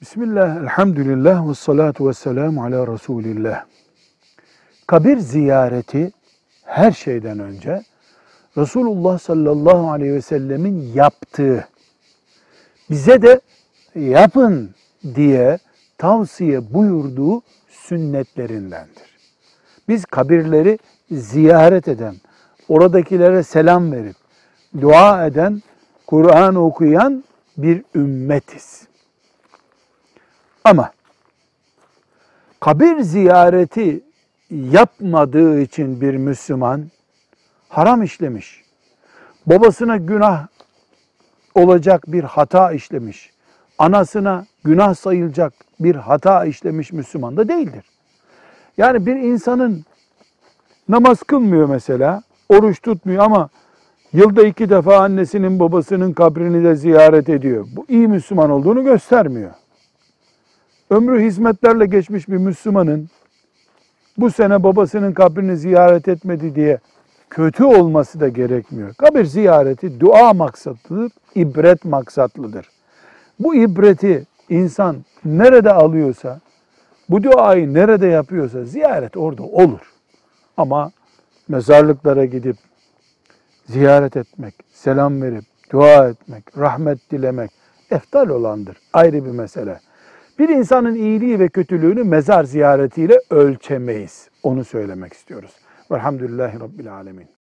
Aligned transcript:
Bismillah, 0.00 0.56
elhamdülillah 0.56 1.48
ve 1.48 1.54
salatu 1.54 2.08
ve 2.08 2.12
selamu 2.12 2.64
ala 2.64 2.92
Resulillah. 2.92 3.64
Kabir 4.86 5.18
ziyareti 5.18 6.12
her 6.64 6.92
şeyden 6.92 7.38
önce 7.38 7.82
Resulullah 8.56 9.18
sallallahu 9.18 9.90
aleyhi 9.90 10.14
ve 10.14 10.20
sellemin 10.20 10.92
yaptığı, 10.94 11.68
bize 12.90 13.22
de 13.22 13.40
yapın 13.94 14.70
diye 15.14 15.58
tavsiye 15.98 16.74
buyurduğu 16.74 17.42
sünnetlerindendir. 17.68 19.18
Biz 19.88 20.04
kabirleri 20.04 20.78
ziyaret 21.10 21.88
eden, 21.88 22.14
oradakilere 22.68 23.42
selam 23.42 23.92
verip, 23.92 24.16
dua 24.80 25.26
eden, 25.26 25.62
Kur'an 26.06 26.54
okuyan 26.54 27.24
bir 27.56 27.82
ümmetiz. 27.94 28.88
Ama 30.68 30.92
kabir 32.60 33.00
ziyareti 33.00 34.00
yapmadığı 34.50 35.60
için 35.60 36.00
bir 36.00 36.14
Müslüman 36.14 36.84
haram 37.68 38.02
işlemiş. 38.02 38.64
Babasına 39.46 39.96
günah 39.96 40.46
olacak 41.54 42.04
bir 42.06 42.24
hata 42.24 42.72
işlemiş. 42.72 43.30
Anasına 43.78 44.46
günah 44.64 44.94
sayılacak 44.94 45.52
bir 45.80 45.94
hata 45.94 46.44
işlemiş 46.44 46.92
Müslüman 46.92 47.36
da 47.36 47.48
değildir. 47.48 47.84
Yani 48.76 49.06
bir 49.06 49.16
insanın 49.16 49.84
namaz 50.88 51.22
kılmıyor 51.22 51.68
mesela, 51.68 52.22
oruç 52.48 52.82
tutmuyor 52.82 53.22
ama 53.24 53.48
yılda 54.12 54.42
iki 54.42 54.70
defa 54.70 54.96
annesinin 54.98 55.60
babasının 55.60 56.12
kabrini 56.12 56.64
de 56.64 56.74
ziyaret 56.74 57.28
ediyor. 57.28 57.66
Bu 57.76 57.86
iyi 57.88 58.08
Müslüman 58.08 58.50
olduğunu 58.50 58.84
göstermiyor. 58.84 59.50
Ömrü 60.90 61.24
hizmetlerle 61.24 61.86
geçmiş 61.86 62.28
bir 62.28 62.36
Müslümanın 62.36 63.08
bu 64.18 64.30
sene 64.30 64.62
babasının 64.62 65.12
kabrini 65.12 65.56
ziyaret 65.56 66.08
etmedi 66.08 66.54
diye 66.54 66.78
kötü 67.30 67.64
olması 67.64 68.20
da 68.20 68.28
gerekmiyor. 68.28 68.94
Kabir 68.94 69.24
ziyareti 69.24 70.00
dua 70.00 70.32
maksatlıdır, 70.32 71.12
ibret 71.34 71.84
maksatlıdır. 71.84 72.70
Bu 73.40 73.54
ibreti 73.54 74.26
insan 74.48 74.96
nerede 75.24 75.72
alıyorsa, 75.72 76.40
bu 77.08 77.22
duayı 77.22 77.74
nerede 77.74 78.06
yapıyorsa 78.06 78.64
ziyaret 78.64 79.16
orada 79.16 79.42
olur. 79.42 79.92
Ama 80.56 80.90
mezarlıklara 81.48 82.24
gidip 82.24 82.56
ziyaret 83.66 84.16
etmek, 84.16 84.54
selam 84.72 85.22
verip 85.22 85.44
dua 85.72 86.08
etmek, 86.08 86.58
rahmet 86.58 87.10
dilemek 87.10 87.50
eftal 87.90 88.28
olandır. 88.28 88.76
Ayrı 88.92 89.24
bir 89.24 89.30
mesele. 89.30 89.80
Bir 90.38 90.48
insanın 90.48 90.94
iyiliği 90.94 91.38
ve 91.38 91.48
kötülüğünü 91.48 92.04
mezar 92.04 92.44
ziyaretiyle 92.44 93.20
ölçemeyiz. 93.30 94.30
Onu 94.42 94.64
söylemek 94.64 95.12
istiyoruz. 95.12 95.50
Velhamdülillahi 95.90 96.60
Rabbil 96.60 96.92
Alemin. 96.94 97.37